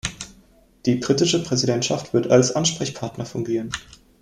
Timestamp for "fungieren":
3.23-3.69